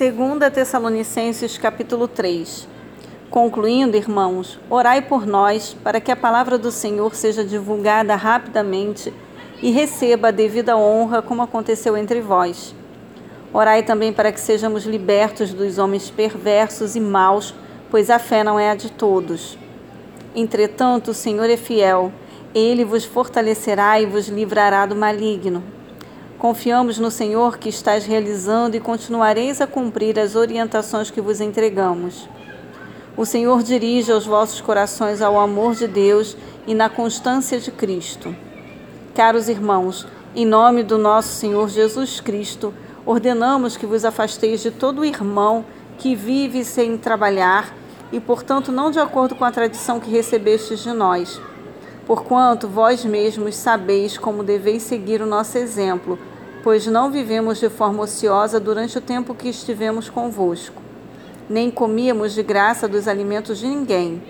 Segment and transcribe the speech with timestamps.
[0.00, 2.66] 2 Tessalonicenses capítulo 3
[3.28, 9.12] Concluindo, irmãos, orai por nós para que a palavra do Senhor seja divulgada rapidamente
[9.60, 12.74] e receba a devida honra como aconteceu entre vós.
[13.52, 17.54] Orai também para que sejamos libertos dos homens perversos e maus,
[17.90, 19.58] pois a fé não é a de todos.
[20.34, 22.10] Entretanto, o Senhor é fiel,
[22.54, 25.62] ele vos fortalecerá e vos livrará do maligno.
[26.40, 32.26] Confiamos no Senhor que estás realizando e continuareis a cumprir as orientações que vos entregamos.
[33.14, 36.34] O Senhor dirige os vossos corações ao amor de Deus
[36.66, 38.34] e na constância de Cristo.
[39.14, 42.72] Caros irmãos, em nome do nosso Senhor Jesus Cristo,
[43.04, 45.62] ordenamos que vos afasteis de todo irmão
[45.98, 47.70] que vive sem trabalhar
[48.10, 51.38] e, portanto, não de acordo com a tradição que recebestes de nós.
[52.06, 56.18] Porquanto vós mesmos sabeis como deveis seguir o nosso exemplo
[56.62, 60.82] pois não vivemos de forma ociosa durante o tempo que estivemos convosco,
[61.48, 64.22] nem comíamos de graça dos alimentos de ninguém.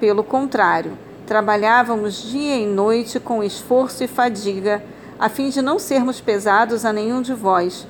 [0.00, 0.92] Pelo contrário,
[1.26, 4.82] trabalhávamos dia e noite com esforço e fadiga,
[5.18, 7.86] a fim de não sermos pesados a nenhum de vós,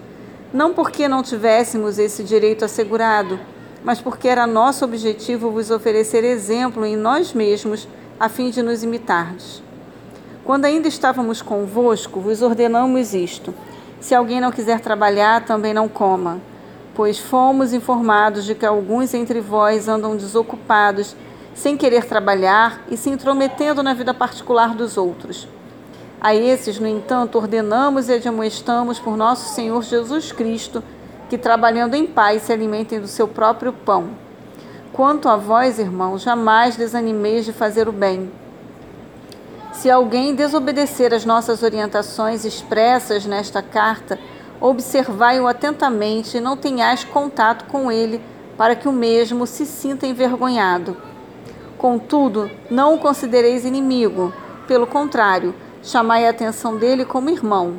[0.53, 3.39] não porque não tivéssemos esse direito assegurado,
[3.83, 8.83] mas porque era nosso objetivo vos oferecer exemplo em nós mesmos, a fim de nos
[8.83, 9.66] imitardes.
[10.47, 13.53] Quando ainda estávamos convosco, vos ordenamos isto:
[13.99, 16.41] se alguém não quiser trabalhar, também não coma.
[16.95, 21.17] Pois fomos informados de que alguns entre vós andam desocupados,
[21.53, 25.49] sem querer trabalhar e se intrometendo na vida particular dos outros.
[26.21, 30.81] A esses, no entanto, ordenamos e admoestamos por nosso Senhor Jesus Cristo
[31.29, 34.11] que, trabalhando em paz, se alimentem do seu próprio pão.
[34.93, 38.31] Quanto a vós, irmãos, jamais desanimeis de fazer o bem
[39.77, 44.19] se alguém desobedecer as nossas orientações expressas nesta carta,
[44.59, 48.23] observai-o atentamente e não tenhais contato com ele,
[48.57, 50.97] para que o mesmo se sinta envergonhado.
[51.77, 54.33] Contudo, não o considereis inimigo,
[54.67, 57.79] pelo contrário, chamai a atenção dele como irmão.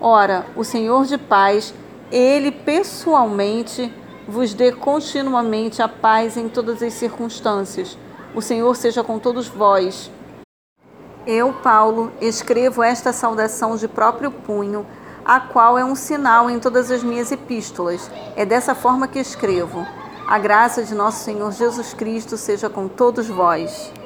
[0.00, 1.74] Ora, o Senhor de paz,
[2.10, 3.92] ele pessoalmente
[4.26, 7.98] vos dê continuamente a paz em todas as circunstâncias.
[8.34, 10.10] O Senhor seja com todos vós.
[11.24, 14.84] Eu, Paulo, escrevo esta saudação de próprio punho,
[15.24, 18.10] a qual é um sinal em todas as minhas epístolas.
[18.34, 19.86] É dessa forma que escrevo.
[20.26, 23.92] A graça de nosso Senhor Jesus Cristo seja com todos vós.